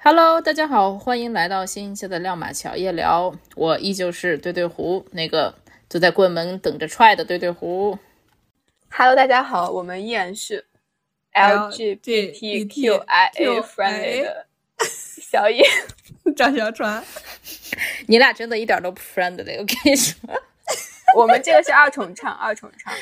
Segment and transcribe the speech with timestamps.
[0.00, 3.34] Hello，大家好，欢迎来到新一期的亮马桥夜聊。
[3.56, 5.52] 我依旧是对对胡，那个
[5.88, 7.98] 就在柜门等着踹的对对胡。
[8.88, 10.64] Hello，大家好，我们依然是
[11.34, 13.00] LGBTQIA
[13.62, 14.46] friendly 的
[14.86, 15.64] 小野。
[16.36, 17.02] 张小川，
[18.06, 20.16] 你俩真的一点都不 friendly，我跟你说。
[21.16, 22.92] 我们这个是二重唱，二重唱。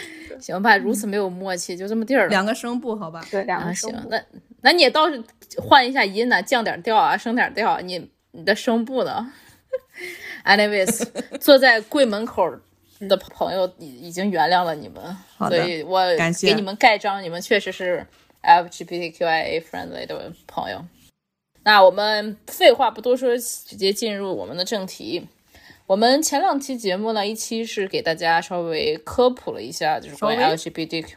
[0.41, 2.29] 行吧，如此没有默契，就这么地儿了。
[2.29, 3.25] 两个声部，好吧？
[3.31, 3.99] 对，两啊，个声部。
[3.99, 4.23] 行那
[4.63, 5.23] 那你也倒是
[5.59, 7.81] 换一下音呢，降点调啊，升点调啊。
[7.81, 9.33] 你你的声部呢？
[10.45, 11.05] Anyways，
[11.39, 12.51] 坐在柜门口
[13.01, 18.07] 的朋友已已经原谅了你们，好的所以我感谢给你们盖章，你们确实是
[18.43, 20.85] LGBTQIA friendly 的朋友。
[21.65, 25.27] 那我们废话不多说，直接进入我们的正题。
[25.87, 31.13] 我们前两期节目呢，一期是给大家稍微科普了一下，就是关于 LGBTQ，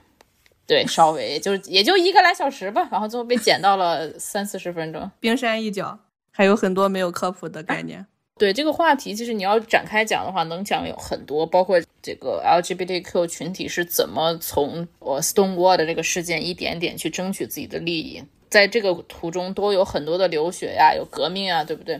[0.67, 5.09] 对，稍微就是也就一个来小时吧，然后最后被剪到了三四十分钟。
[5.19, 5.97] 冰山一角，
[6.29, 8.05] 还有很多没有科普的概念。
[8.37, 21.99] 对这个话题，其实你要展开讲的话，能讲有很多，包括这个 LGBTQ 群体是怎么从我 Stonewall 的这个事件一点点去争取自己的利益，在这个途中都有很多的流血呀，有革命啊，对不对？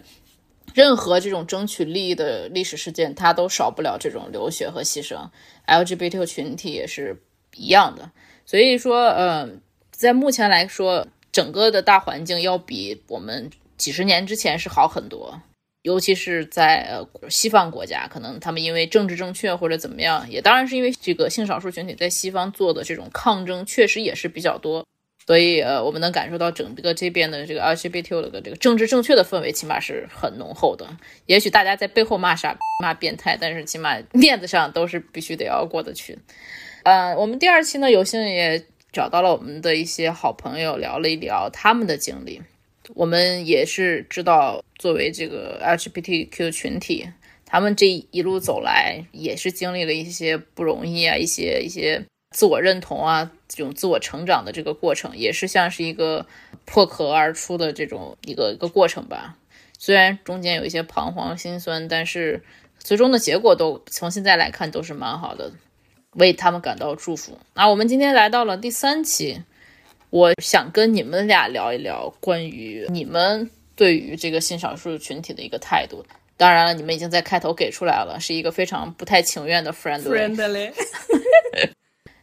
[0.73, 5.29] 任何这种争取利益的历史事件，它都少不了这种流血和牺牲。
[5.67, 7.21] LGBT 群体也是
[7.55, 8.11] 一样的，
[8.45, 9.49] 所以说，呃，
[9.91, 15.41] 在目前来说，整个的大环境要比我们几十年之前是好很多。
[15.83, 24.85] 尤其是在呃西方国家，可能他们因为政治正确或者怎么样，也当然是因为这个性少数群体在西方做的这种抗争确实也是比较多，
[25.29, 30.87] 所以呃我们能感受到整个这边的这个 LGBT 的这个政治正确的氛围，起码是很浓厚的。
[31.27, 36.17] 也许大家在背后骂傻 骂变态，但是起码面子上都是必须得要过得去。
[36.81, 42.41] 呃，我们第二期呢，有幸也找到了我们的一些好朋友，聊了一聊他们的经历。
[42.95, 47.07] 我们也是知道，作为这个 LGBTQ 群体，
[47.45, 56.25] 他们这一路走来也是经历了一些不容易啊，一些一些自我认同啊，这种自我成长的这个过程，也是像是一个
[56.65, 59.35] 破壳而出的这种一个一个过程吧。
[59.77, 62.43] 虽然中间有一些彷徨心酸，但是
[62.77, 65.51] 最终的结果都从现在来看都是蛮好的，
[66.15, 67.37] 为他们感到祝福。
[67.53, 69.43] 那我们今天来到了第三期。
[70.11, 76.03] 我想跟你们俩聊一聊关于你们对于这个性少数群体的一个态度。
[76.35, 80.33] 当然了，你们已经在开头给出来了，是一个非常不太情愿的 friendly。
[80.35, 80.71] friendly，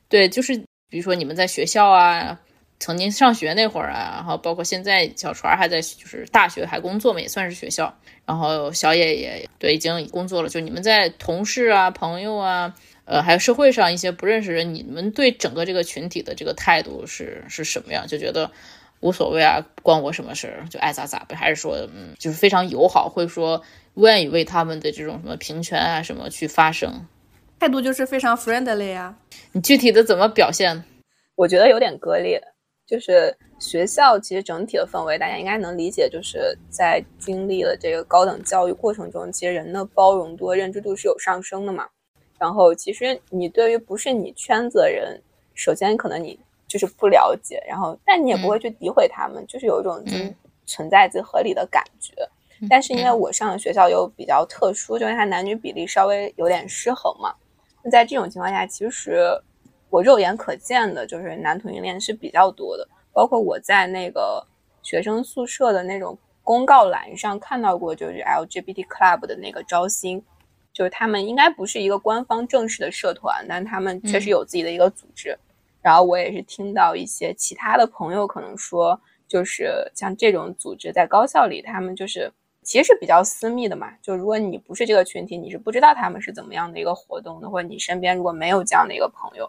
[0.09, 0.57] 对，就是
[0.89, 2.41] 比如说你们在学校啊，
[2.79, 7.95] 曾经上学那会儿啊，然后包括现在小船还在就是大学还工作嘛，也算是学校。
[8.25, 12.75] 然后小野也对已经工作了，就你们在同事啊、朋友啊。
[13.09, 18.05] 呃，还有社会上一些不认识人，你们对整个这个群体的这个态度是是什么样？
[18.05, 18.51] 就觉得
[18.99, 21.37] 无所谓啊，关我什么事儿，就爱咋咋呗？
[21.37, 23.63] 还是说，嗯，就是非常友好，会说
[23.95, 27.07] 愿意为他们的这种什么平权啊什么去发声？
[27.59, 29.17] 态度就是非常 friendly 啊、
[29.53, 30.85] 你具体的怎么表现？
[31.35, 32.41] 我觉得有点割裂，
[32.87, 41.87] 就是学校其实整体的氛围，大家应该能理解，就是在经历了这个高等教育过程中，其实人的包容度、认知度是有上升的嘛。
[42.39, 45.21] 然后，其实你对于不是你圈子的人，
[45.55, 46.39] 首先可能你
[46.69, 50.35] 就是不了解，然后但你也不会去诋毁他们，就是有一种嗯
[50.67, 52.13] 存在即合理的感觉。
[52.69, 57.35] 但是因为我上的学校又比较特殊，就是它男女比例稍微有点失衡嘛。
[57.87, 59.17] 那在这种情况下，其实
[59.89, 64.45] 我肉眼可见的就是男同性恋是比较多的，包括我在那个
[64.83, 70.21] 学生宿舍的那种公告栏上看到过，就是 LGBT club 的那个招新。
[70.73, 75.31] 就是他们应该不是一个官方正式的社团，但他们确实有自己的一个组织。
[75.31, 75.41] 嗯、
[75.81, 82.31] 然后我也是听到一些其他的朋友可能说，就是像这种组织在高校里，他们就是
[82.67, 83.91] 其实是比较私密的嘛。
[84.03, 89.49] 就如果你不是这个群体，你是不知道他们是怎么样的一个活动的，或者你身边如果没有这样的一个朋友，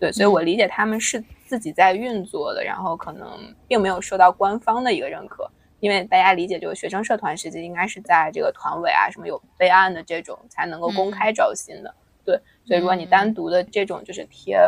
[0.00, 3.26] 对，所以我理解他们是自己在运作的，然后可能
[3.68, 5.48] 并没有受到官方的一个认可。
[5.78, 11.90] 因为大家理解，就是学生社团实际应该是在这个团委啊，什么有备案的这种才能够公开招新的。
[11.90, 14.58] 嗯、对，所以如果你单独的这种就是贴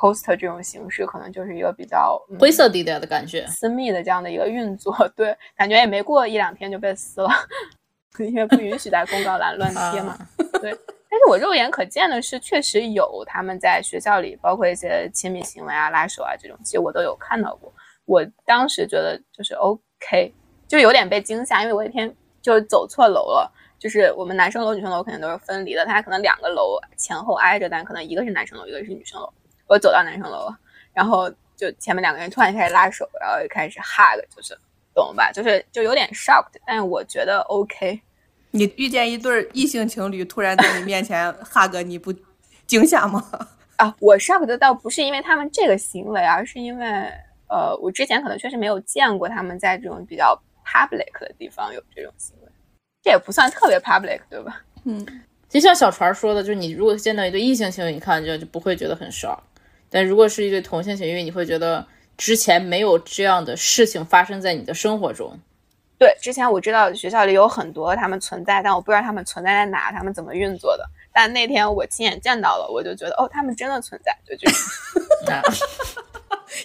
[0.00, 4.94] poster 这种形式，可能就是一个比较、嗯、灰色地带的感觉，私密的这样的一个运作。
[5.14, 7.28] 对，感觉也没过一两天就被撕了，
[8.18, 10.16] 因为不允许在公告栏乱贴嘛。
[10.60, 10.70] 对，
[11.10, 17.70] 但是我肉眼可见的是，确实有他们在学校里，包括一些亲密行为啊、拉手啊这种，其实我都有看到过。
[18.06, 20.34] 我当时觉得就是 OK。
[20.66, 29.28] 就有点被惊吓，因为我那天就走错楼了，就是我们男生楼、女生楼肯定都是分离的，它可能两个楼前后挨着，但可能一个是男生楼，一个是女生楼。
[29.70, 30.58] 我走到男生楼了，
[30.92, 34.58] 然后就前面两个人突然开始拉手，然后就开始 hug，就是
[34.92, 35.30] 懂吧？
[35.30, 38.00] 就是就有点 shocked，但是我觉得 OK。
[38.50, 42.12] 你遇见一对异性情侣突然在你面前 hug，你不
[42.66, 43.24] 惊吓吗？
[43.78, 46.86] 啊，我 shocked 倒不是因为他们这个行为，而是因为
[47.48, 52.48] 呃，我之前可能确实没有见过他们在这种比较 public 的地方有这种行为，
[53.02, 54.60] 这也不算特别 public，对吧？
[54.84, 55.06] 嗯，
[55.48, 59.38] 就像小船说的，就是你如果见到一对异性情侣，你看就就不会觉得很 shock，
[59.90, 61.84] 但如果是一对同性情侣，你会觉得
[62.16, 65.38] 之前没有这样的事情发生在你的生活中。
[65.98, 70.84] 对，之前我知道学校里有很多他们存在，但我不知道他们存在在哪，他们怎么运作的。
[71.12, 74.46] 但那天我亲眼见到了，我就觉得哦，他们真的存在，就觉
[75.26, 75.42] 得。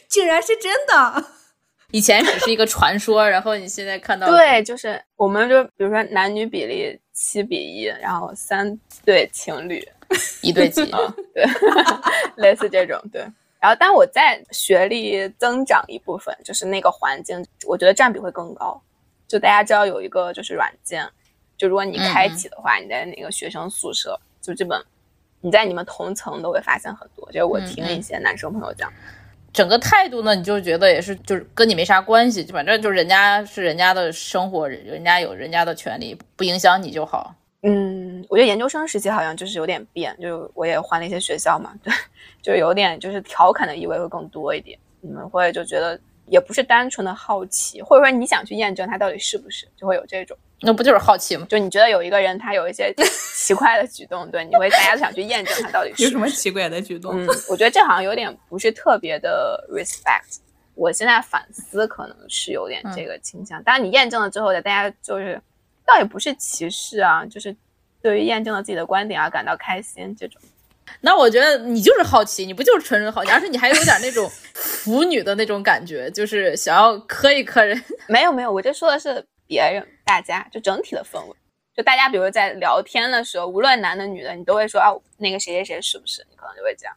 [0.08, 1.26] 竟然是真的。
[1.92, 9.84] 以前只是一个传说，然后你现在看到，对，就是我们就比如说男女比例七比一，然后三对情侣，
[10.44, 10.86] 一对几，
[11.34, 11.44] 对，
[12.36, 13.26] 类似这种，对。
[13.58, 18.80] 然后，但我在学历增长一部分，就是那个环境，我觉得占比会更高。
[19.28, 21.04] 就大家知道有一个就是软件，
[21.58, 24.80] 就如果你开启的话，你在那个学生宿舍，就基本
[25.42, 27.26] 你在你们同层都会发现很多。
[27.32, 28.92] 就是我听一些男生朋友讲，
[29.56, 37.34] 整个态度呢，你就觉得也是，就是跟你没啥关系，就反正就人家是人家的生活，人家有人家的权利，不影响你就好。
[37.64, 41.94] 嗯，我觉得研究生时期好像就是有点变，就我也换了一些学校嘛，对，
[42.44, 44.78] 就有点就是调侃的意味会更多一点。
[45.00, 45.98] 你们会就觉得。
[46.28, 50.38] 也不是单纯的好奇，或者说你想去验证他到底是不是，就会有这种。
[50.62, 51.46] 那不就是好奇吗？
[51.50, 52.94] 就你觉得有一个人他有一些
[53.36, 57.14] 奇怪的举动，对，你会大家都想去验证他到底是有什么奇怪的举动。
[57.14, 60.40] 嗯，我觉得这好像有点不是特别的 respect。
[60.74, 63.62] 我现在反思，可能是有点这个倾向。
[63.64, 65.40] 当然你验证了之后的，大家就是
[65.86, 67.56] 倒也不是歧视啊，就是
[68.02, 70.42] 对于验证了自己的观点而感到开心这种。
[71.02, 77.80] 那我觉得你就是好奇，你不就是纯纯好奇，而且你还有点那种腐女的那种感觉，就是想要磕一磕人。
[78.08, 81.36] 没有没有，我这说的是别人，大家就整体的氛围，
[81.76, 86.26] 就大家比如在聊天的时候，无论男的女的，你都会说啊，那个谁谁谁是不是？
[86.30, 86.96] 你可能就会这样。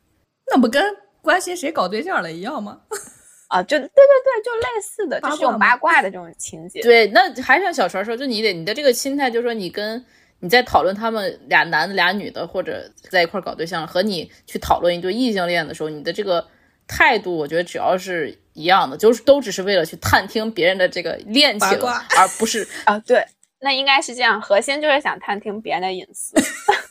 [0.50, 0.82] 那不跟
[1.20, 2.80] 关心谁搞对象了一样吗？
[3.48, 6.82] 啊，就对对对，就类似的，就是这种八卦的这种情节。
[6.82, 10.04] 对，那还是像小船说，就你得你的这个心态，就是说你跟。
[10.40, 16.46] 你在讨论他们俩男的俩女的，或者在一块搞对象，和你去讨论一对异性恋的时候，你的这个
[16.86, 21.68] 态度，我觉得只要是一样的，就是都只是为了去探听别人的这个恋情，
[22.16, 23.26] 而不是 啊，对，
[23.60, 26.36] 那应该是这样，核心就是想探听别人的隐私，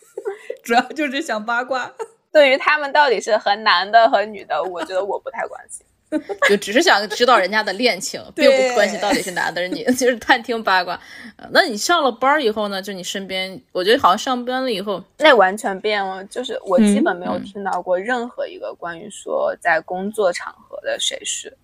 [0.62, 1.94] 主要就是想八卦。
[2.30, 5.84] 对于他们到底是和男的和女的，我觉得我不太关心。
[6.48, 11.00] 就只是想知道人家的恋情， 并不关心到底是男的是女， 就是探听八卦。
[11.52, 12.82] 那你上了班以后呢？
[12.82, 16.24] 就你身边，我觉得好像上班了以后，那完全变了。
[16.26, 21.56] 就是我基本没有听到过任何一个关于说在工作场合的谁是，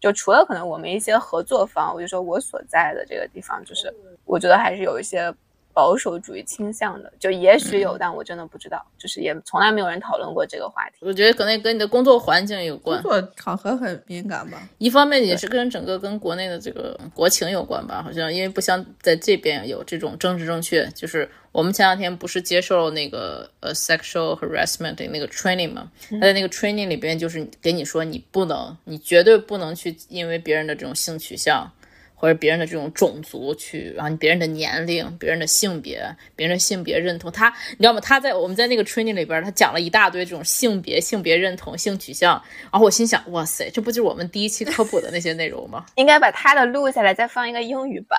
[0.00, 3.92] 就除了可能我们一些合作方，我就说我所在的这个地方，就是
[4.24, 5.34] 我觉得还是有一些。
[5.76, 10.96] 保守主义倾向的，就也许有，但我真的不知道，就是也从来没有人讨论过这个话题。
[11.00, 14.66] 我觉得可能跟你的工作环境有关，工作场合很敏感吧。
[14.78, 20.86] 一方面也是跟整个跟国内的这个国情有关吧，好像因为不像在这边有这种政治正确。
[20.94, 31.70] 就是我们前两天不是接受那个呃 sexual harassment 的那个 training 嘛，他在那个 training 里边就是给你说你不能，你绝对不能去因为别人的这种性取向。
[32.18, 36.02] 或者别人的这种种族去，然后别人的年龄、别人的性别、
[36.34, 38.00] 别人的性别认同，他你知道吗？
[38.00, 42.42] 他在我们在那个 training 里边，他讲了一大堆这种性别、性别认同、性取向，
[42.72, 45.84] 然后我心想，哇塞，这不就是我们第一期科普的那些内容吗？
[45.96, 48.18] 应该把他的录下来，再放一个英语版，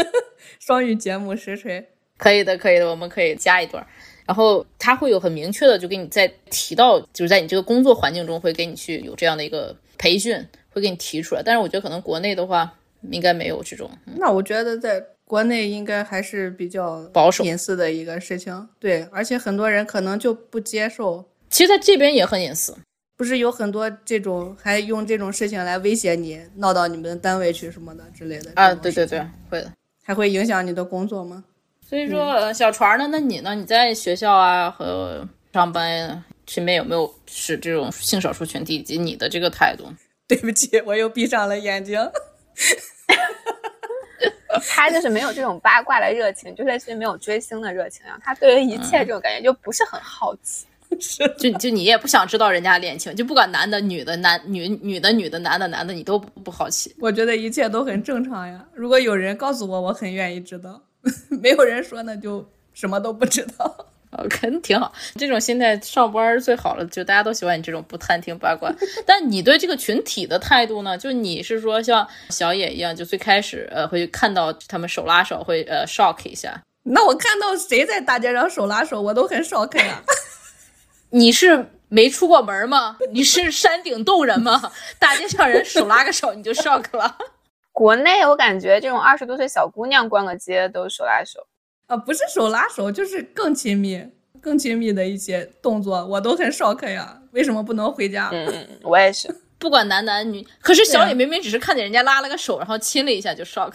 [0.58, 1.86] 双语节目实锤，
[2.16, 3.86] 可以的，可以的，我们可以加一段。
[4.24, 10.34] 然后他会有很明确的，就给你在提到，就是在你这个工作环境中会给你去有这样的一个培训，
[10.70, 11.42] 会给你提出来。
[11.44, 12.74] 但是我觉得可能国内的话。
[13.10, 13.90] 应该没有这种。
[14.16, 18.68] 那我觉得在国内应该还是比较保守隐私的一个事情。
[18.78, 21.24] 对，而且很多人可能就不接受。
[21.48, 22.76] 其实在这边也很隐私，
[23.16, 28.50] 不是有很多这种还用这种事情来威胁你，闹到你们单位去什么的之类的。
[28.56, 29.72] 啊，对对对，会的。
[30.02, 31.42] 还会影响你的工作吗？
[31.80, 33.08] 所以说，小船呢？
[33.10, 33.54] 那你呢？
[33.54, 39.84] 你在学校啊和上班身边有没有是这种性少数群体以及你的这个态度？
[40.26, 41.98] 对不起，我又闭上了眼睛。
[44.68, 48.18] 他就是没有这种八卦的热情，就类似于没有追星的热情一样。
[48.22, 50.66] 他对于一切这种感觉就不是很好奇，
[51.38, 56.94] 就就你也不想知道人家恋情，就不管男的女的男女女的女的男的男的，你都不好奇。
[57.00, 58.64] 我觉得一切都很正常呀。
[58.74, 60.80] 如果有人告诉我，我很愿意知道；
[61.40, 63.86] 没有人说，那就什么都不知道。
[64.24, 68.72] OK，挺好，这种心态上班最好了，就大家都喜欢你这种不探听八卦。
[69.04, 70.96] 但你对这个群体的态度呢？
[70.96, 76.62] 就你是说像小野一样，就最开始呃会看到他们手拉手会呃 shock 一下。
[76.84, 80.02] 那我看到谁在大街上手拉手，我都很 shock 呀。
[81.10, 82.98] 你是没出过门吗？
[83.12, 84.72] 你是山顶洞人吗？
[84.98, 87.16] 大街上人手拉个手你就 shock 了？
[87.72, 91.46] 国内我感觉这种二十多岁小姑娘逛个街都手拉手。
[91.86, 94.02] 啊，不是手拉手，就是更亲密、
[94.40, 97.20] 更亲密的一些动作，我都很 shock 呀。
[97.32, 98.30] 为什么不能回家？
[98.32, 100.46] 嗯，我也是， 不管男男女。
[100.60, 103.72] 可是小李明明只是看见人家拉了个手，然后亲了一下就 shock。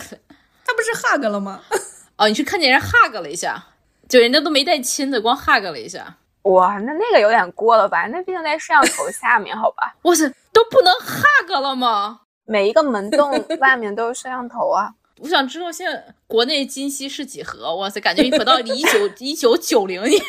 [0.66, 1.62] 他不是 hug 了吗？
[2.18, 3.64] 哦，你是看见人 hug 了一下，
[4.08, 6.18] 就人家都没带亲的，光 hug 了一下。
[6.44, 8.08] 哇，那那个有点过了吧？
[8.08, 9.96] 那毕竟在摄像头下面，好吧？
[10.04, 12.22] 哇塞，都不能 hug 了吗？
[12.46, 14.94] 每一个门洞外面都有摄像头啊。
[15.22, 17.76] 我想知道现在国内今夕是几何？
[17.76, 20.22] 哇塞，感觉一回到一九 一九九零年，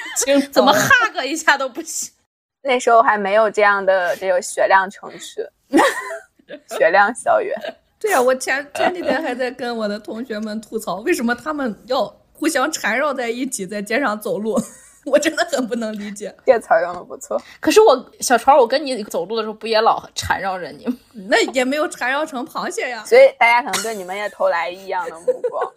[0.52, 2.12] 怎么 hug 一下都不行。
[2.62, 5.50] 那时候还没有这样的这个雪亮城市，
[6.76, 7.54] 雪亮校园。
[7.99, 14.61] 对呀，我前前几天还在跟我的同学们吐槽，为什么他们要互相缠绕在一起在街上走路。
[15.07, 17.40] 我真的很不能理解，这词用的不错。
[17.59, 20.97] 可是我小船，我跟你走路的时候不也老缠绕着你吗？
[21.28, 23.02] 那也没有缠绕成螃蟹呀。
[23.07, 25.73] 所以大家可能对你们也投来异样的目光。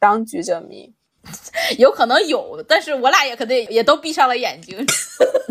[0.00, 0.92] 当局者迷，
[1.78, 4.84] 有可能有，但是我俩也肯定也都闭上了眼睛。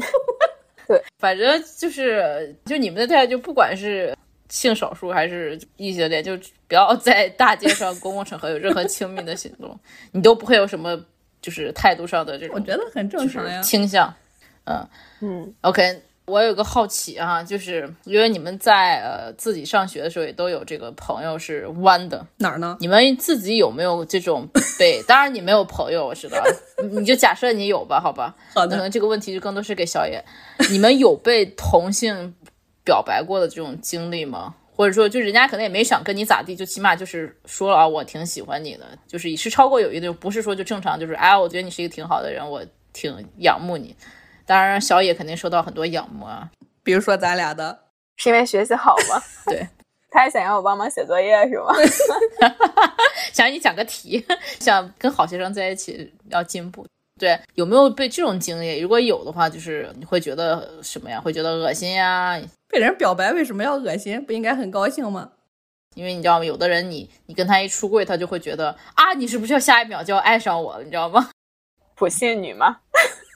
[0.86, 4.14] 对，反正就是就你们的态度，就不管是
[4.50, 9.80] 性少数还是异性恋，就不要在大街上、公共场合有任何亲密的行动，
[10.12, 11.02] 你都不会有什么。
[11.46, 13.62] 就是态度上的这种，我觉得很正常呀。
[13.62, 14.12] 倾向，
[14.64, 14.88] 嗯
[15.22, 22.76] 嗯，OK，我有个好奇啊，就是因为你们在呃自己上学的时候也都有这个朋友是弯的，哪儿呢？
[22.80, 24.48] 你们自己有没有这种
[24.80, 25.04] 被？
[25.04, 26.44] 当然你没有朋友，我知道，
[26.90, 28.36] 你就假设你有吧，好吧？
[28.56, 28.76] 好的。
[28.76, 30.20] 可能这个问题就更多是给小野，
[30.72, 32.34] 你们有被同性
[32.84, 34.56] 表白过的这种经历吗？
[34.76, 43.96] 或者说，就人家可能也没想跟你咋地，就起码就是说了啊，我挺喜欢你的，就是也是超过友谊的，不是说就正常，就是哎，我觉得你是一个挺好的人，我挺仰慕你。
[44.46, 46.50] 当然，小野肯定受到很多仰慕啊，
[46.84, 47.80] 比如说咱俩的，
[48.18, 49.22] 是因为学习好吗？
[49.48, 49.68] 对，
[50.12, 51.74] 他还想要我帮忙写作业是吗？
[53.34, 54.26] 想让你讲个题，
[54.60, 56.86] 想跟好学生在一起要进步。
[57.18, 58.80] 对，有没有被这种经历？
[58.80, 61.20] 如果有的话，就是你会觉得什么呀？
[61.22, 62.38] 会觉得恶心呀？
[62.68, 64.24] 被人表白为什么要恶心？
[64.26, 65.32] 不应该很高兴吗？
[65.96, 66.46] 因为你知道吗？
[66.46, 70.84] 有的人你你跟他一出柜，他就会觉得啊，你是不是要下一秒就要爱上我了？
[70.84, 71.30] 你知道吗？
[71.96, 72.80] 普信女吗？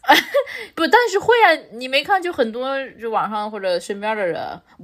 [0.74, 1.54] 不，但是会啊！
[1.72, 4.42] 你没看，就很多就网上或者身边的人，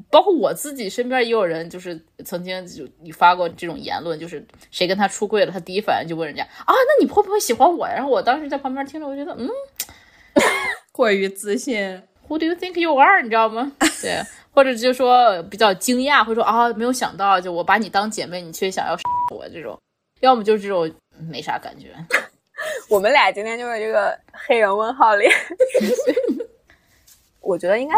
[0.10, 7.88] 包括我自己身边也有人，就是曾经就你发过这种言论，就是谁跟他出柜了，他第一反应就问人家啊，那你会不会喜欢我？
[7.88, 9.50] 然后我当时在旁边听着，我觉得嗯，
[10.91, 12.01] 过于自信。
[12.27, 13.22] Who do you think you are？
[13.22, 13.72] 你知道吗？
[14.01, 18.98] 对，或者就说比较惊讶，会说啊，没有想到，就我把你当姐妹，你却想要
[19.32, 19.79] 我这种，
[20.22, 20.91] 要么就是这种
[21.29, 21.94] 没啥感觉。
[22.88, 25.32] 我们俩今天就是这个黑人问号脸，
[27.42, 27.96] 我觉得应该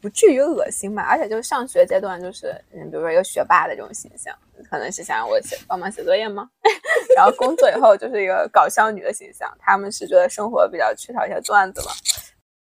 [0.00, 1.02] 不至于恶心吧。
[1.04, 4.36] 而且就是上学阶段，就是嗯，比如说一个学霸的这种形象，
[4.70, 6.48] 可能是想让我写帮忙写作业吗？
[7.16, 11.92] 然后工作以后就是一个搞笑女的形象，他们是觉得生活比较缺少一些段子嘛。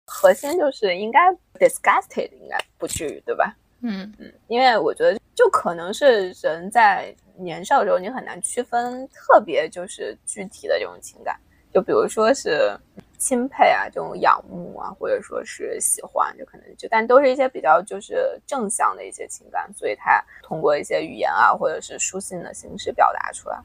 [0.05, 1.19] 核心就是应该
[1.59, 3.53] disgusted，应该不至于，对吧？
[3.81, 7.13] 嗯嗯，因为我觉得就可能是人在。
[7.39, 11.39] 年少的时候，你很难区分特别就是具体的这种情感，
[11.77, 12.75] 就比如说是
[13.19, 23.59] 钦佩啊，这种仰慕啊，或者说是喜欢，就可能就但都是一些比较就是正向的一些情感，所以他通过一些语言啊，或者是书信的形式表达出来。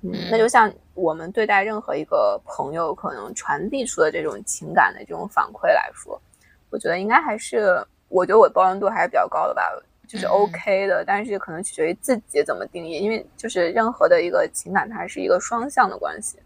[0.00, 6.20] 嗯，那就像我们对待任何一个朋友可能传递出的这种情感的这种反馈来说，
[6.68, 9.62] 我觉得应该还是，我觉得我包容度还是比较高的吧。
[10.08, 16.36] 就是 OK 的，但是可能取决于自己怎么定义，因为就是任何的一个情感，它是一个双向的关系，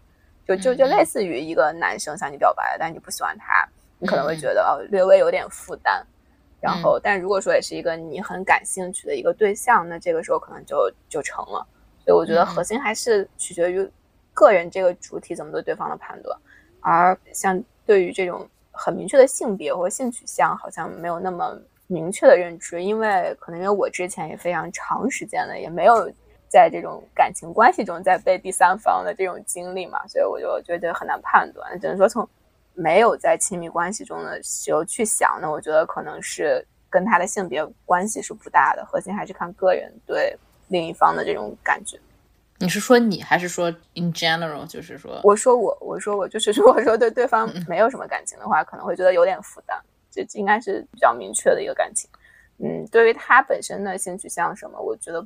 [0.47, 3.67] 就就就类似于一个男生向你表白，但你不喜欢他，
[3.99, 6.01] 你可能会觉得哦略微有点负担，
[6.61, 11.67] 然后但如果说也是一个你很感兴趣的一个对象，那这个时候可能就就成了。
[12.05, 13.87] 所以我觉得核心还是取决于
[14.33, 16.39] 个人这个主体怎么对对方的判断，
[16.79, 21.59] 而像对于这种很明确的性别或性取向，好像没有那么。
[21.89, 26.11] 明确的认知，因为可能因为我之前也非常长时间的也没有
[26.49, 31.79] 在这种感情关系中在被第三方的这种经历嘛，所以我就觉得很难判断。
[31.79, 32.27] 只能说从
[32.73, 40.37] 没有在亲密关系中的时候去想，那我觉得可能是跟他的性别关系是不大的，核心还是看个人对
[40.67, 41.99] 另一方的这种感觉。
[42.59, 44.65] 你是说你还是说 in general？
[44.65, 49.79] 就是说，我说我，我说我，就是如果 说对对方没有什么感情的话，可能会觉得有点负担。
[50.09, 52.09] 这应该是比较明确的一个感情。
[52.57, 55.23] 嗯，对于他本身的性取向什么，我觉得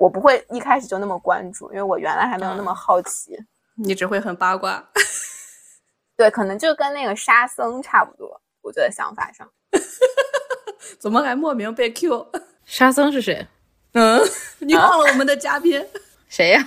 [0.00, 3.36] 我不会一开始就那么关注，因为我原来还没有那么好奇。
[3.74, 4.82] 你只会很八卦。
[6.16, 9.46] 对，可能就跟那个沙僧差不多，我觉得想法上。
[10.98, 12.32] 怎么还莫名被 Q？
[12.64, 13.46] 沙僧是谁？
[13.92, 14.18] 嗯，
[14.60, 15.86] 你忘了我们的嘉宾
[16.28, 16.66] 谁呀？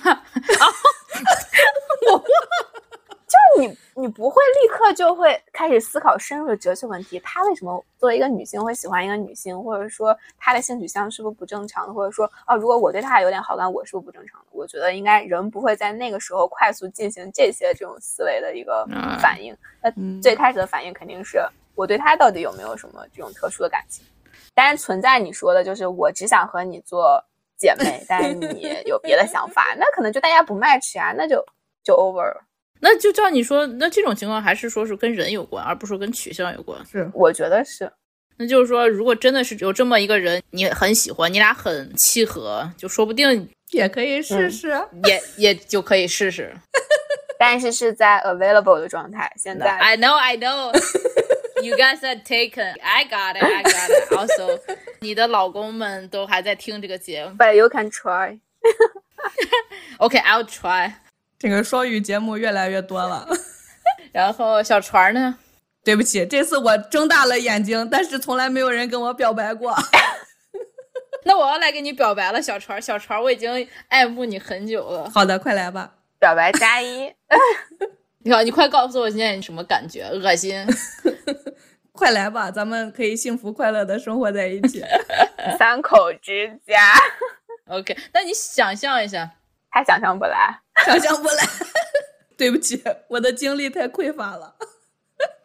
[2.12, 2.24] 我
[3.56, 7.20] 就是你，你不会立刻就会开始思考深入的哲学问题。
[7.20, 11.94] 他为什么作为一个女性会喜欢一个女性，或者说他的性取向是不是不正常的？
[11.94, 14.48] 或者说，哦，如果我对他有点好感，我是不是不正常的？
[14.52, 18.88] 我觉得应该人不会在那个时候快速进行这些这种思维的一个
[19.20, 19.56] 反应。
[19.82, 21.42] 那最开始的反应肯定是
[21.76, 24.06] 我对他到底有没有什么这种特殊的感情。
[24.56, 27.24] 当然存在你说的，就是我只想和你做
[27.58, 31.44] 姐妹，但是你有别的想法， 那可能就大家不 match 啊，那就
[31.84, 32.44] 就 over 了。
[32.84, 36.78] 那就照你说，那这种情况还是说是跟人有关，而不是说跟取向有关。
[36.86, 37.90] 是，我觉得是。
[38.36, 44.70] 那就是说，如果真的是有这么一个人，你很喜欢，你俩很契合，就说不定也可以试试，
[45.06, 46.54] 也也就可以试试。
[47.40, 49.32] 但是是在 available 的状态。
[49.38, 50.72] 现在 I know, I know.
[51.64, 52.76] You guys are taken.
[52.82, 53.44] I got it.
[53.44, 54.14] I got it.
[54.14, 54.60] Also，
[55.00, 57.38] 你的老公们都还在听这个节目。
[57.38, 58.40] But you can try.
[60.00, 60.92] Okay, I'll try.
[61.44, 63.28] 这个双语节目越来越多了。
[64.14, 65.38] 然后小船呢？
[65.84, 69.76] 对不起，这次我睁大了眼睛，但是从来没有人跟我表白过。
[71.26, 75.10] 那我要来给你表白了，小船，小船，我已经爱慕你很久了。
[75.14, 77.14] 好的，快来吧，表白加一。
[78.24, 80.04] 你好，你快告诉我现在你什么感觉？
[80.04, 80.66] 恶心！
[81.92, 84.82] 快来吧，咱们可以幸福快乐的生活在一起，
[85.60, 86.94] 三口之家。
[87.68, 89.30] OK，那你想象一下，
[89.70, 91.48] 他想象不来， 想象不来。
[92.36, 94.56] 对不起，我的精力太匮乏了。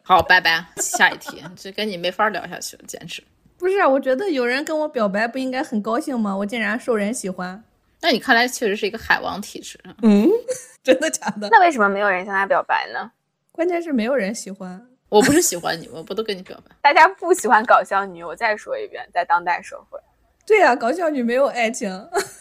[0.03, 3.23] 好，拜拜，下一题，这跟你没法聊下去了，简直。
[3.57, 6.35] 不是啊，我觉得有人跟我表白，不应该很高兴吗？
[6.35, 7.63] 我竟然受人喜欢。
[8.01, 9.79] 那你看来确实是一个海王体质。
[10.01, 10.27] 嗯。
[10.81, 11.47] 真的假的？
[11.51, 13.11] 那为什么没有人向他表白呢？
[13.51, 14.87] 关键是没有人喜欢。
[15.09, 16.75] 我不是喜欢你，我不都跟你表白？
[16.81, 18.23] 大家不喜欢搞笑女。
[18.23, 19.99] 我再说一遍，在当代社会，
[20.45, 21.89] 对呀，搞笑女没有爱情。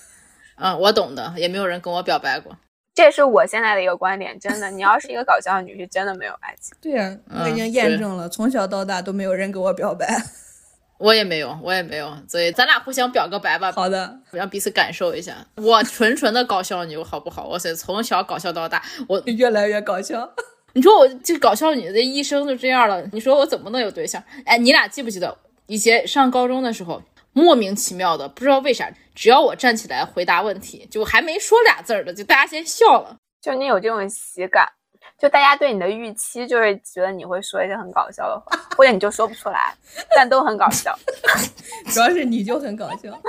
[0.56, 2.56] 嗯，我懂的，也没有人跟我表白过。
[2.98, 6.76] 这也是我现在的一个观点，真的，你要是一个搞笑女，是真的没有爱情。
[6.80, 10.20] 对呀，我已经验证了，从小到大都没有人给我表白。
[10.98, 13.70] 我也没有，我也没有，所以咱俩互相表个白吧。
[13.70, 15.36] 好的，让彼此感受一下。
[15.54, 17.46] 我纯纯的搞笑女，好不好？
[17.46, 20.28] 哇塞，从小搞笑到大，我越来越搞笑。
[20.74, 24.20] 你说我这搞笑女的一生就这样了，你说我怎么能有对象？
[24.44, 27.00] 哎，你俩记不记得以前上高中的时候，
[27.32, 33.16] 莫名其妙的，不知道为啥，只要我站起来回答问题，就还没说俩字儿的，就大家先笑了。
[33.40, 34.68] 就你有这种喜感。
[35.16, 39.74] 就大家对你的预期，就是觉得你会说一些很搞笑的话，或者你就说不出来，
[40.14, 40.96] 但都很搞笑。
[41.92, 43.20] 主要是你就很搞笑，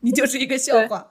[0.00, 1.10] 你就是一个笑话。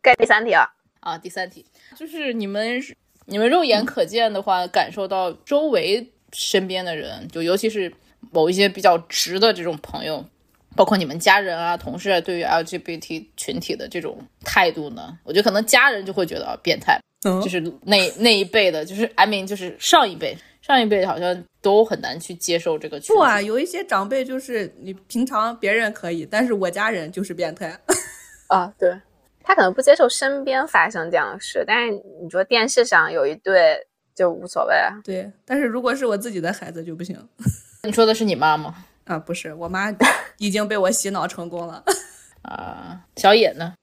[0.00, 0.68] 该第三题了
[1.00, 1.16] 啊！
[1.16, 1.64] 第三题
[1.94, 2.80] 就是你们，
[3.26, 7.94] 你们肉眼可见的话，感受到周围身边的人，就尤其是
[8.32, 10.24] 某一些比较直的这种朋友，
[10.76, 15.18] 包括你们家人啊、同事啊，对于 LGBT 群体的这种态度呢？
[15.24, 16.98] 我觉得可能家人就会觉得变态。
[17.40, 22.98] 就是那那一辈的，就是 I mean，就是上一辈，上一辈好像都很难去接受这个。
[23.02, 27.78] 不啊，有一些长辈就是你平常别人可以，但是我家人就是变态。
[28.48, 28.92] 啊，对，
[29.44, 33.78] 他可能不接受身边发生这样的事，但是你说电视上有一对
[34.16, 34.90] 就无所谓啊。
[35.04, 37.16] 对，但是如果是我自己的孩子就不行。
[37.84, 38.74] 你说的是你妈吗？
[39.04, 39.90] 啊，不是，我妈
[40.38, 41.82] 已经被我洗脑成功了。
[42.42, 43.74] 啊，小野呢？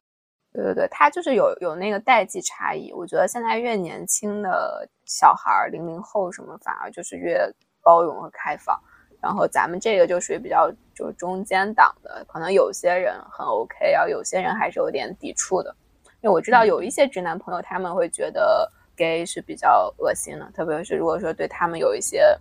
[0.52, 2.92] 对对对，他就是有有那个代际差异。
[2.92, 7.40] 我觉得现在越年轻的小孩儿，零零后什么，反而就是越
[7.84, 8.80] 包容和开放。
[9.22, 15.76] 然后咱们这个就属于比较就是中间档的，可能有些人很 OK，然后有些人还是有点抵触的。
[16.22, 22.36] 因为我知道有一些直男朋友，他们会觉得 gay 是比较恶心的，特别是如果说对他们有一些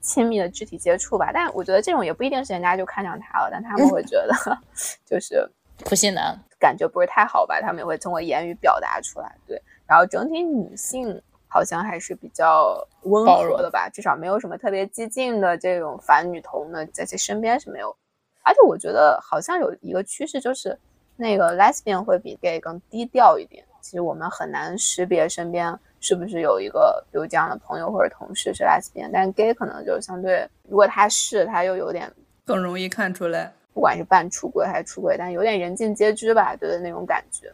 [0.00, 1.30] 亲密的肢体接触吧。
[1.32, 4.34] 但我觉得这种也不一定是人家就看上他了，但他们会觉得
[5.04, 5.48] 就是
[5.84, 6.38] 普信男。
[6.58, 7.60] 感觉不是太好吧？
[7.60, 9.34] 他们也会通过言语表达出来。
[9.46, 17.96] 对，然后整体女性好像还是比较温和的吧，至少没有什么特别激进的这种反女同的，在这身边是没有。
[18.42, 20.78] 而且我觉得好像有一个趋势，就是
[21.16, 23.64] 那个 lesbian 会比 gay 更低调一点。
[23.80, 32.10] 其实我们很难识别身边是不是有一个比如这样的朋友或者同事是 lesbian，但是 gay 可能就相对，如果他是，他又有点
[32.44, 33.52] 更容易看出来。
[33.72, 37.52] 不管是半出轨还是出轨，但有点人尽皆知吧，对的那种感觉。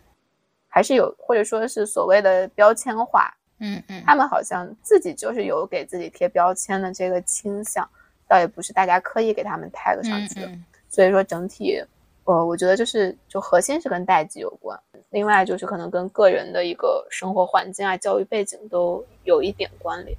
[0.68, 7.88] 还是有或者说是所谓的标签化，嗯嗯，他们好像自己就是有给自己贴标签的这个倾向，
[8.26, 10.46] 倒也不是大家刻意给他们 tag 上去的。
[10.46, 11.82] 嗯所以说整体，
[12.26, 14.78] 呃，我觉得就是就核心是跟代际有关，
[15.10, 20.16] 另外就是可能跟个人的一个生活环境啊、教育背景都有一点关联。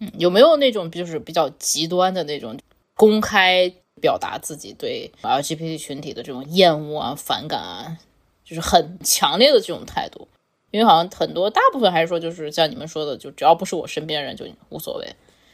[0.00, 2.58] 嗯，有没有那种就是比较极端的那种
[2.96, 7.96] 公开表达自己对 LGBT 群体的这种厌恶啊、反感啊，
[8.44, 10.26] 就是很强烈的这种态度？
[10.72, 15.06] 因为好像很多大部分还是说，就是像你们说的，就只要不是我身边人就无所谓。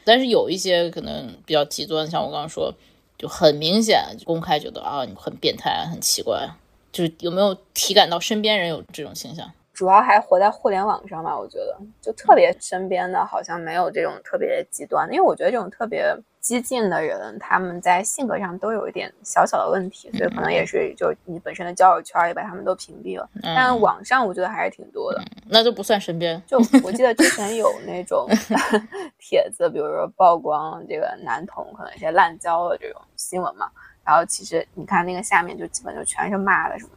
[0.03, 2.73] 但是有一些可能比较极端，像我刚刚说，
[3.21, 6.49] 就很明显公开觉得啊你很变态、很奇怪，
[6.91, 9.47] 就是有没有体感到身边人有这种倾向？
[9.73, 23.29] 主要还活在互联网上吧，我觉得就特别身边的好像没有这种特别极端，因为我觉得这种特别激进的人，他们在性格上都有一点小小的问题，所以可能也是就你本身的交友圈也把他们都屏蔽了。
[23.43, 26.41] 但网上我觉得还是挺多的，那就不算身边。
[26.47, 28.27] 就我记得之前有那种
[29.19, 33.69] 帖子，比如说曝光这个男同可能一些滥交的这种新闻嘛，
[34.03, 36.91] 然后其实你看那个下面就基本就全是骂的什么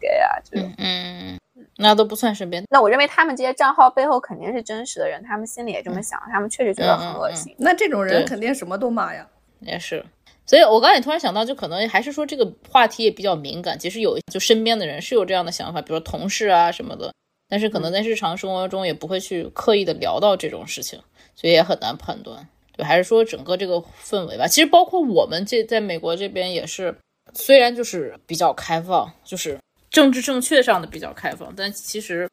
[0.00, 0.68] gay 啊这种。
[0.78, 1.38] 嗯，
[1.76, 2.64] 那都不算身边。
[2.70, 7.54] 那我认为他们这些账号背后肯定是真实的人，他们心里也这么想，他们确实觉得很恶心。
[7.58, 9.26] 那这种人肯定什么都骂呀。
[9.60, 10.04] 也是，
[10.44, 13.78] 所以我刚才也突然想到，就可能还是说这个话题也比较敏感。
[13.78, 17.12] 其实有就身边的人是有这样的想法，比如说同事啊什么的，
[17.48, 21.00] 但是可能在日常生活中也不会去刻意的聊到这种事情，
[21.36, 22.48] 所以也很难判断。
[22.76, 24.46] 对，还是说整个这个氛围吧。
[24.46, 26.92] 其实包括我们这在美国这边也是，
[27.34, 29.58] 虽然就是比较开放，就是
[29.92, 32.28] 政治正确上的比较开放，但其实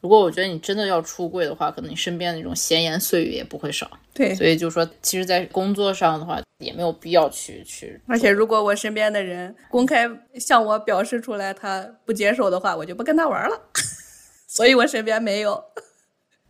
[0.00, 3.88] 如果我觉得你真的要出柜的话，可能你身边的那种闲言碎语也不会少。
[4.12, 8.00] 对，所以就说，其实，在工作上的话，也没有必要去去。
[8.08, 13.60] 而且如果我身边的人公开向我表示出来他不接受的话，我就不跟他玩了。
[14.48, 15.52] 所以我身边没有。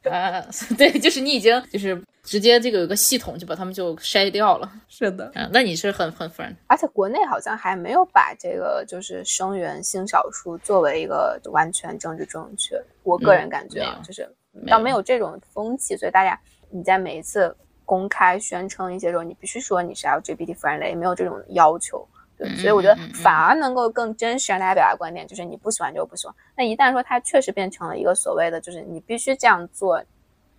[0.04, 0.44] 啊，
[0.78, 4.72] 对，就是你已经就是直接这个有个系统就把他们就筛掉了。
[4.88, 6.54] 是的，嗯，那你是很很 friend。
[6.68, 12.80] 而且国内好像还没有把这个就是声援性少数作为一个完全政治正确。
[13.02, 14.28] 我个人感觉啊，嗯就是
[14.68, 16.38] 倒没有这种风气，所以大家
[16.70, 17.54] 你在每一次
[17.84, 22.06] 公开宣称一些时候，你必须说你是 LGBT friendly，没有这种要求。
[22.38, 26.34] 对，嗯所以我觉得反而能够更真实让大家表达观点，就是你不喜欢就不喜欢。
[26.56, 30.02] 那一旦说它确实变成了一个所谓的，就是你必须这样做，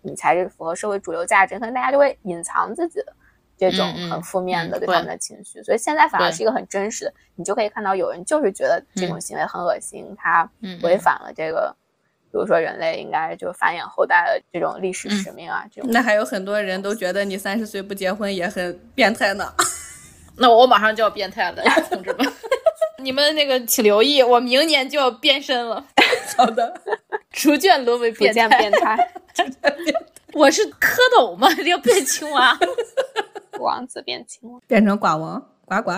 [0.03, 3.13] 你才是符合社会主流价值，可能大家就会隐藏自己的
[3.57, 5.63] 这种很负面的嗯对他们的情绪。
[5.63, 11.75] 所以现在反而是一个很真实的，你就可以看到有人就是觉得这种行为很恶心，他嗯，违反了这个，
[12.31, 15.89] 比如说人类应该就繁衍后代的这种历史嗯使命啊，这种。
[15.91, 19.53] 那还有很多人都觉得你三十岁不结婚也很变态呢。
[20.35, 22.33] 那我马上就要变态了，同志们，
[22.97, 25.85] 你们那个请留意，我明年就要变身了，
[26.35, 26.73] 好的，
[27.29, 28.67] 逐渐沦为变态，
[30.33, 31.49] 我是蝌蚪吗？
[31.65, 32.57] 要变青蛙？
[33.59, 34.59] 王子变青蛙。
[34.67, 35.91] 变成寡王，呱呱。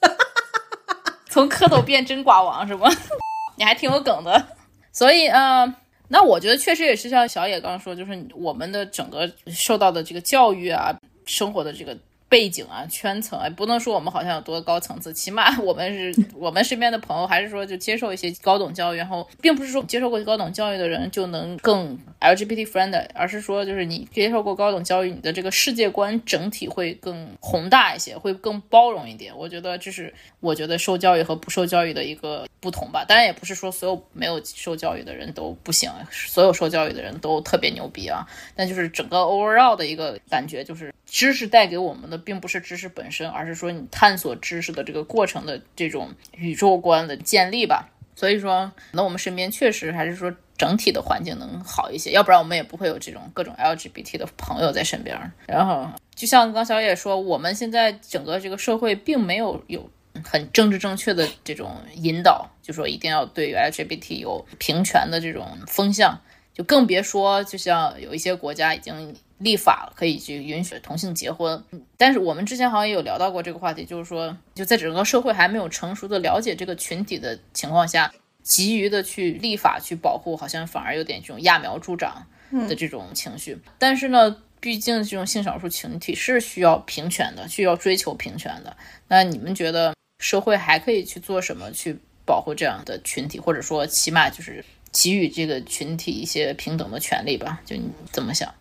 [1.28, 2.88] 从蝌蚪变真寡王是吗？
[3.56, 4.46] 你还挺有梗的。
[4.92, 5.72] 所以，呃，
[6.08, 10.92] 那我觉得确实也是像小野刚刚说，就是我们的整个受到的这个教育啊，
[11.26, 11.96] 生活的这个
[12.30, 29.36] 背景啊、圈层啊，不能说我们好像有多高层次，起码我们是 我们身边的朋友，还是说就接受一些高等教育，然后并不是说接受过高等教育的人就能更 LGBT friendly，而是说就是你接受过高等教育，你的这个世界观整体会更宏大一些，会更包容一点。
[29.36, 33.04] 我觉得这是我觉得受教育和不受教育的一个不同吧。
[33.04, 38.24] 当然也不是说所有没有受教育的人都不行，所有受教育的人都特别牛逼啊。
[38.54, 47.88] 但就是整个 overall 的一个感觉，就是知识带给我们的并不是知识本身，而是说你探索知识的这个过程的这种宇宙观的建立吧。
[48.16, 55.18] 所以说，那我们身边确实还是说整体的环境能好一些，要不然我们也不会有这种各种 LGBT 的朋友在身边。
[55.46, 59.88] 然后，就像刚小野说，我们现在整个这个社会并没有有
[60.22, 66.20] 很政治正确的这种引导，就说一定要对 LGBT 有平权的这种风向，
[66.60, 71.64] 就更别说，就像有一些国家已经立法了，可以去允许同性结婚。
[71.96, 82.26] 但是我们之前好像也有聊到过这个话题，就是说，就在整个社会还没有成熟的了解这个群体的情况下，急于的去立法去保护，好像反而有点这种揠苗助长
[82.68, 83.58] 的这种情绪。
[83.78, 88.76] 但是呢，毕竟这种性少数群体是需要平权的，需要追求平权的。
[89.08, 91.96] 那你们觉得社会还可以去做什么去
[92.26, 97.60] 保护这样的群体，或者说起码就是给予这个群体一些平等的权利吧？
[97.64, 98.52] 就你怎么想？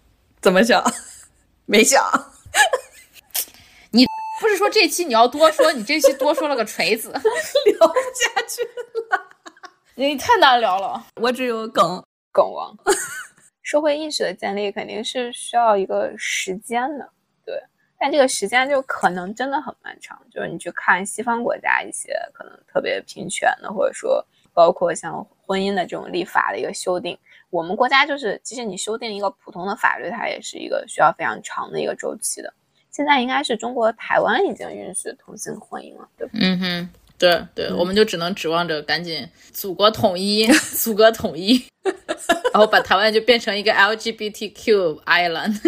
[0.41, 0.83] 怎么想？
[1.65, 2.03] 没想。
[3.91, 4.05] 你
[4.39, 7.09] 不是说这期你要多说，你这期多说了个锤子。
[7.11, 8.63] 聊不下去
[9.09, 9.27] 了。
[9.95, 12.73] 你太难聊了，我只有梗梗王。
[13.61, 17.07] 社会意识的建立肯定是需要一个时间的，
[17.45, 17.53] 对，
[17.99, 20.19] 但这个时间就可能真的很漫长。
[20.31, 27.17] 就是你去看西方国家一些可能特别平权的，或者说包括像婚姻的这种立法的一个修订，
[27.49, 32.53] 我们国家就是即使你修订一个普通的法律，它也是一个需要非常长的一个周期的。
[32.91, 36.33] 现在应该是中国台湾已经允许同性婚姻了，对吧？
[36.35, 36.89] 嗯哼。
[37.17, 41.61] 对对，我们就只能指望着赶紧祖国统一， 祖国统一，
[42.53, 45.59] 然后把台湾就变成一个 LGBTQ island。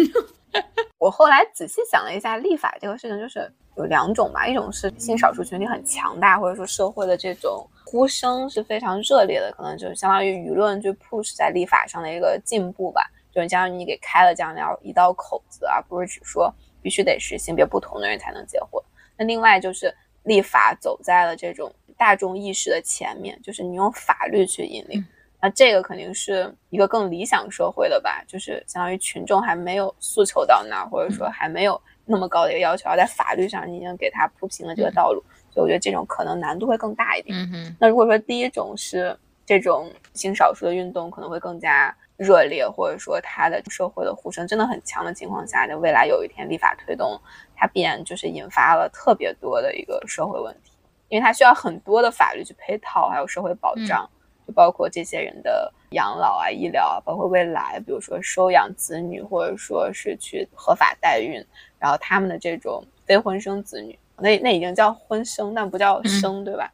[0.96, 18.82] 我后来仔细想了一下，立法这个事情就是有两种吧，一种是性少数群体很强大，或者说社会的这种呼声是非常热烈的，可能就是相当于舆论去 push 在立法上的一个进步吧，就是相当于你给开了这样的一道口子，而不是只说必须得是性别不同的人才能结婚。
[19.16, 19.94] 那另外就是。
[20.24, 25.04] 立法走在了这种大众意识的前面，就是你用法律去引领，
[25.40, 28.22] 那这个肯定是一个更理想社会的吧？
[28.28, 37.36] 就是相当于群众还没有诉求到那儿，或者说还没有那么高的一个要求，而在法律上你已经给他铺平了这个道路，所以我觉得这种可能难度会更大一点。
[37.52, 47.20] 嗯那如果说第一种是这种性少数的运动，可能会更加热烈，或者说它的社会的呼声真的很强的情况下，就未来有一天立法推动。
[47.56, 50.72] 它必然就是引发了特别多的一个社会问题，
[51.08, 54.08] 因为它需要很多的法律去配套，还有社会保障，
[54.52, 61.42] 就包括这些人的养老啊、医疗啊，包括未来，比如说收养子女，或者说是去合法代孕，
[61.78, 66.70] 然后他们的这种非婚生子女，那那已经叫婚生，但不叫生，对吧？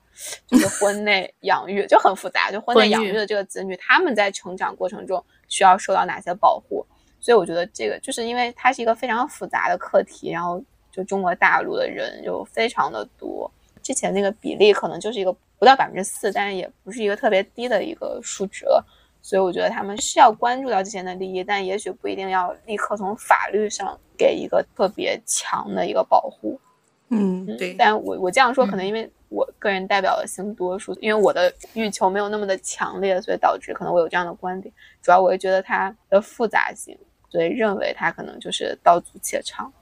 [0.46, 6.84] 就是婚内养育就很复杂，就婚内养育的这个子女，他们在成长过程中需要受到哪些保护？
[7.20, 10.60] 所以我觉得这个就是因为它是一个非常复杂的课题，然后。
[10.90, 13.48] 就中国大陆的人就非常的多，
[13.88, 18.84] 之前那个比例可能就是一个不到百分之四，但是也不是一个特别低的一个数值了。
[19.22, 26.60] 所以我觉得他们是要关注到这些人的利益，但也许不一定要立刻从法律上给一个特别强的一个保护。
[27.08, 27.72] 嗯，对。
[27.78, 34.70] 但我我这样说，可能因为我个人代表了性多数，因为我的欲求没有那么的强烈，所以导致可能我有这样的观点。
[35.00, 36.94] 主要我会觉得它的复杂性，
[37.30, 39.72] 所以认为它可能就是道阻且长。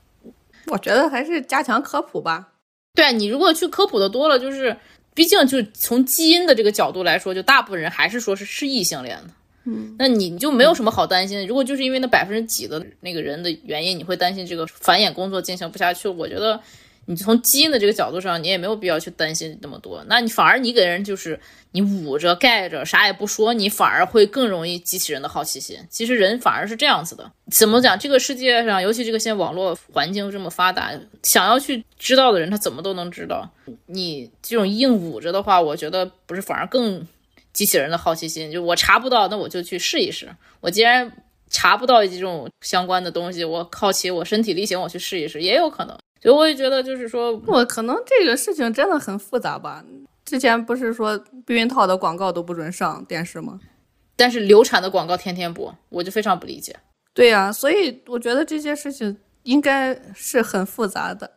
[0.68, 2.52] 我觉得还是加强科普吧。
[2.96, 4.76] 对你如果去科普的多了，就是
[5.14, 9.30] 毕竟就从基因的这个角度来说，就大部分人还是说是是异性恋的。
[9.66, 11.46] 嗯，那你就没有什么好担心的。
[11.46, 16.08] 如果就是因为那百分之几的那个人的原因，你会担心这个繁衍工作进行不下去？
[16.08, 16.60] 我觉得。
[17.06, 20.04] 你从基因的这个角度上，你也没有必要去担心那么多。
[20.08, 21.38] 那你反而你给人就是
[21.70, 25.78] 你捂着盖着啥也不说，你反而会更容易激起人的好奇心。
[25.88, 27.30] 其实人反而是这样子的。
[27.56, 27.96] 怎么讲？
[27.98, 30.92] 这个世界上，尤其这个现在网络环境这么发达，
[31.22, 33.48] 想要去知道的人，他怎么都能知道。
[33.86, 37.06] 你这种硬捂着的话，我觉得不是反而更
[37.52, 38.50] 激起人的好奇心？
[38.50, 40.28] 就我查不到，那我就去试一试。
[40.60, 41.10] 我既然
[41.50, 45.96] 查不到这种相关的东西，我好奇，我身体力行，我去试一试，也有可能。
[46.26, 49.84] 所以我也觉得，就是说，我可能这个事情真的很复杂吧。
[50.24, 53.60] 之前不是说避孕套的广告都不准上电视吗？
[54.16, 56.74] 但是流产的广告天天播，我就非常不理解。
[57.14, 61.30] 对呀，所以我觉得这些事情应该是很复杂的。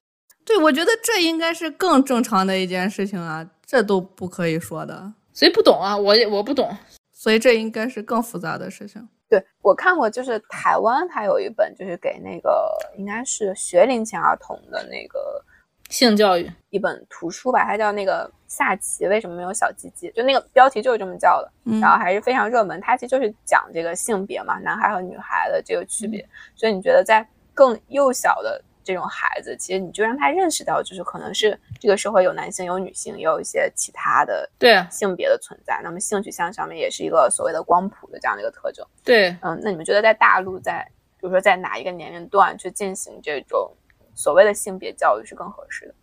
[0.43, 5.13] 对，我觉得这应该是更正常的一件事情啊，这都不可以说的。
[5.35, 6.75] 所以不懂啊，我也我不懂。
[7.13, 9.07] 所以这应该是更复杂的事情。
[9.29, 15.43] 对我看过，就是台湾它有一本，就是给那个应该是学龄前儿童的那个
[15.89, 22.81] 性教育一本图书吧，它叫那个下棋为什么没有小鸡鸡，就那个标题就是这么叫的，然后还是非常热门。
[22.81, 26.27] 它其实就是讲这个性别嘛，男孩和女孩的这个区别。
[26.55, 28.61] 所以你觉得在更幼小的。
[28.89, 35.79] 这种孩子，其实你就让他认识到，就是可能是这个社会有男性有女性，也有一些其他的对性别的存在。
[35.83, 38.83] 那么性取向上面也是一个所谓的光谱的这样的一个特征。
[39.03, 40.83] 对，嗯，那你们觉得在大陆，在
[41.19, 43.71] 比如说在哪一个年龄段去进行这种
[44.15, 45.93] 所谓的性别教育是更合适的？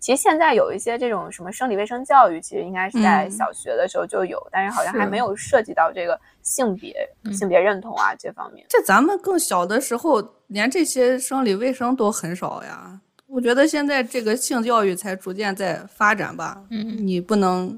[0.00, 8.66] 其实现在有一些这种什么生理卫生教育，其实应该是在小学的时候就有，但是好像还没有涉及到这个性别、性别认同啊这方面。
[8.68, 13.00] 在咱们更小的时候，连这些生理卫生都很少呀。
[13.26, 16.62] 我觉得现在这个性教育才逐渐在发展吧。
[16.70, 17.76] 嗯，你不能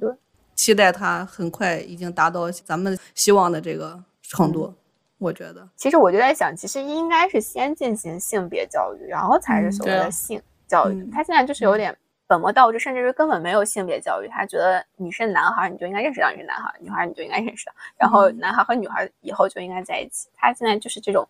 [0.55, 4.74] 期待它很快已经达到咱们希望的这个程度。
[5.18, 11.11] 我觉得，其实我就在想，其实应该是先进行性别教育，然后才是所谓的性教育。
[11.11, 11.96] 他现在就是有点。
[12.29, 14.26] 本末倒置，甚至是根本没有性别教育。
[14.26, 17.72] 他觉得你是男孩，你就应该认识到你是男孩；女孩，你就应该认识到。
[17.96, 20.29] 然后男孩和女孩以后就应该在一起。
[20.35, 21.24] 他现在就是这种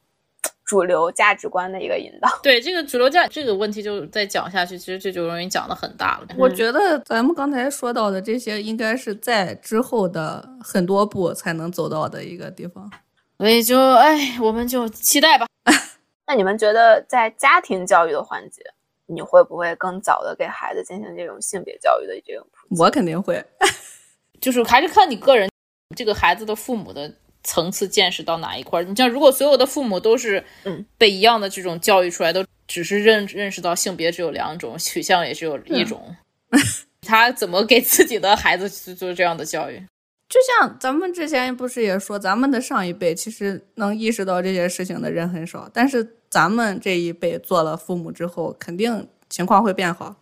[0.66, 2.28] 主流价值观的一个引导。
[2.42, 6.26] 对这个主流价这个问题，就再讲下去，其实这就容易讲的很大了。
[6.36, 12.90] 我觉得咱们刚才说到的这些，应该是在之后的很多步才能走到的一个地方。
[13.38, 15.46] 所以就哎，我们就期待吧。
[16.26, 18.62] 那你们觉得在家庭教育的环节，
[19.06, 22.44] 你会不会更早的给孩子进行这种性别教育的这种？
[22.76, 23.44] 我肯定会，
[24.40, 25.48] 就是还是看你个人，
[25.94, 27.14] 这个孩子的父母的
[27.46, 28.82] 层次见识到哪一块儿。
[28.82, 36.14] 你像如果所有的父母都是嗯被一样的这种教育出来，都只是认认识到性别只有两种，取向也只有一种，
[37.00, 39.80] 他怎么给自己的孩子去做这样的教育？
[40.28, 50.16] 就像咱们之前不是也说，咱们的上一辈其实能意识到这些事情的人很少，但是咱们这一辈做了父母之后，肯定情况会变好，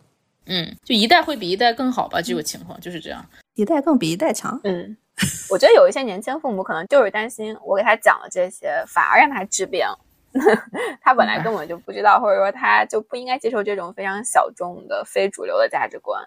[0.45, 2.21] 嗯，就一代会比一代更好吧？
[2.21, 3.25] 这个情况就是这样。
[3.55, 4.61] 一代更比一代强。
[4.63, 4.95] 嗯，
[5.49, 9.97] 我觉得有一些年轻父母可能就是担心我给他讲了这些，反而让他质变了。
[11.01, 16.21] 他本来根本就不知道，或者说他就不应该接受这种非常小众的非主流的价值观。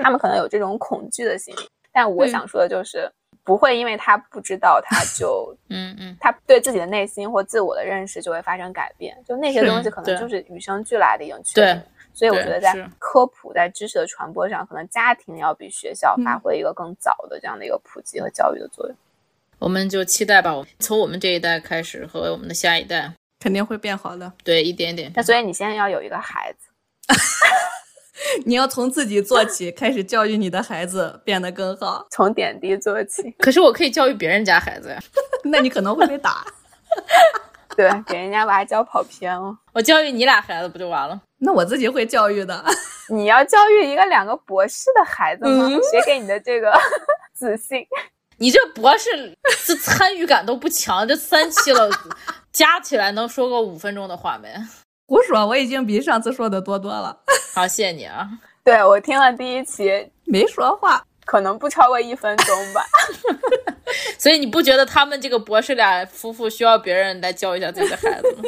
[0.00, 1.68] 他们可能有这种恐惧的心理。
[1.92, 3.10] 但我想说的就是，
[3.42, 9.20] 不会因为他不知道，他就 嗯嗯，他对自己的内心或自我的认识就会发生改变。
[9.26, 11.82] 就那些东西可能就是与生俱来的，已经确对定。
[12.20, 18.94] 所以我觉得在科普、在知识的传播上，可能家庭要比学校发嗯挥一个更早的这样的一个普及和教育的作用。
[19.58, 24.30] 我们就期待吧，从我们这一代开始和我们的下一代，肯定会变好的。
[24.44, 25.22] 对，一点点那。
[25.22, 26.68] 所以你现在要有一个孩子，
[28.44, 32.06] 你要从自己做起，开始教育你的孩子变得更好。
[32.10, 35.02] 从点滴做起，可是我可以教育别人家孩子呀，
[35.44, 36.44] 那你可能会被打。
[37.74, 39.56] 对，给人家娃教跑偏了。
[39.72, 41.18] 我教育你俩孩子不就完了？
[41.40, 42.64] 那我自己会教育的。
[43.08, 45.66] 你要教育一个两个博士的孩子吗？
[45.68, 46.72] 嗯谁给你的这个
[47.34, 47.84] 自信？
[48.38, 51.90] 你这博士这参与感都不强，这三期了，
[52.52, 54.48] 加起来能说个五分钟的话没？
[55.06, 57.18] 胡说，我已经比上次说的多多了，
[57.54, 58.28] 好，谢谢你啊。
[58.62, 61.02] 对我听了第一期，没说话。
[61.26, 62.84] 可能不超过一分钟吧。
[64.18, 68.42] 所以你不觉得他们这个博士俩夫妇需要别人来教一下自己的孩子吗？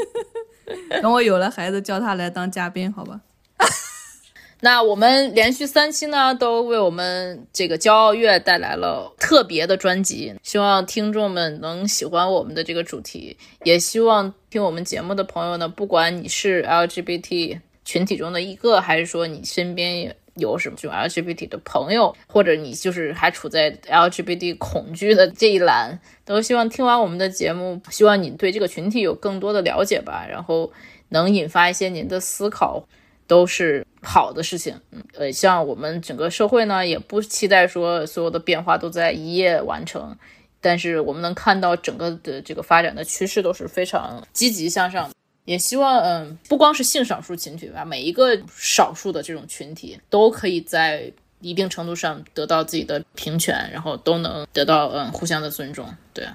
[1.03, 3.21] 等我有了孩子，叫他来当嘉宾，好吧？
[4.65, 25.99] 那我们连续三期呢，都为我们这个骄傲月带来了特别的专辑，希望听众们能喜欢我们的这个主题，也希望听我们节目的朋友呢，不管你是 LGBT 群体中的一个，还是说你身边有什么就 LGBT 的朋友，或者你就是还处在 LGBT 恐惧的这一栏，
[26.33, 30.73] 都希望听完我们的节目，希望你对这个群体有更多的了解吧，然后
[31.11, 32.87] 能引发一些您的思考。
[33.29, 34.79] 都是好的事情。
[34.91, 40.15] 嗯，呃，像我们整个社会呢，也不期待说所有的变化都在一夜完成，
[40.61, 45.15] 但是我们能看到整个的这个发展的趋势都是非常积极向上的。
[45.47, 51.11] 也希望，嗯，不光是性少数群体吧，每一个少数的这种群体都可以在
[51.43, 55.87] 一定程度上得到自己的平权，然后都能得到嗯互相的尊重。
[56.15, 56.27] 对，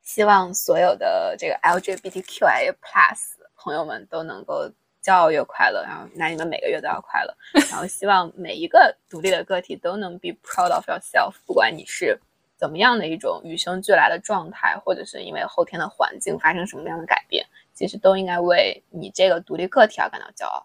[0.00, 3.18] 希望所有的这个 LGBTQIA Plus
[3.56, 4.70] 朋友们都能够
[5.02, 7.34] 骄傲越快乐，然后那你们每个月都要快乐，
[7.70, 12.18] 然后希望每一个独立的个体都能 be proud of yourself，不管你是
[12.56, 17.44] 怎么样的一种与生俱来的状态，或者是因为后天的环境发生什么样的改变，
[17.74, 20.64] 其实都应该为你这个独立个体而感到骄傲。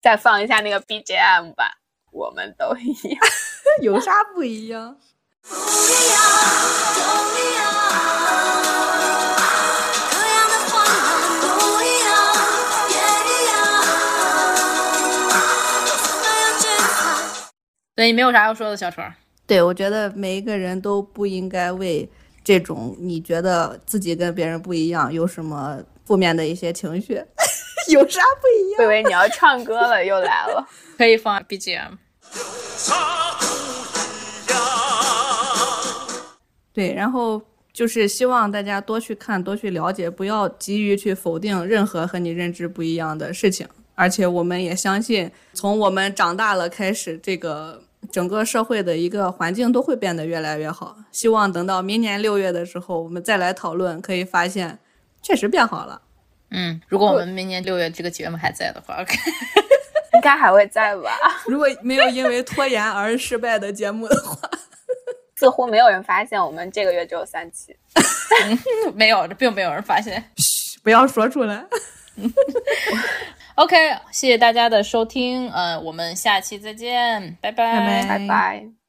[0.00, 1.78] 再放一下那个 BGM 吧，
[2.14, 3.18] 我们都一样。
[3.82, 4.96] 有啥不一样？
[5.42, 5.58] 不一
[6.12, 6.16] 样，
[6.94, 7.00] 都
[7.34, 7.62] 一样。
[10.12, 11.04] 各样的欢乐
[11.42, 11.46] 都
[11.82, 12.12] 一样，
[12.88, 12.96] 也
[13.26, 13.52] 一样。
[17.96, 19.12] 所以没有啥要说的，小川。
[19.46, 22.08] 对，我觉得每一个人都不应该为
[22.44, 27.14] 这种你觉得自己跟别人不一样有什么负面的一些情绪。
[27.90, 28.78] 有啥不一样？
[28.78, 30.64] 我以为你要唱歌了，又来了。
[30.96, 31.98] 可以放 BGM。
[32.76, 32.94] 啥
[33.38, 34.58] 不一样？
[36.72, 37.40] 对，然后
[37.72, 43.66] 就是希望大家多去看，多去了解，不要急于去否定任何和你认知不一样的事情。
[43.94, 50.96] 而且我们也相信，从我们长大了开始，这个整个社会的一个环境都会变得越来越好。
[51.12, 54.76] 希望等到明年六月的时候，我们再来讨论，可以发现
[55.22, 56.02] 确实变好了。
[56.50, 59.16] 嗯，如果我们明年六月这个节目还在的话，OK。
[60.14, 61.10] 应该还会在吧？
[61.46, 64.48] 如果没有因为拖延而失败的节目的话，
[65.36, 67.76] 似乎没有人发现我们这个月只有三期。
[68.94, 70.22] 没有，并没有人发现。
[70.36, 71.64] 嘘不要说出来。
[73.56, 73.76] OK，
[74.10, 78.83] 谢谢大家的收听，呃，我们下期再见，拜拜拜拜拜拜。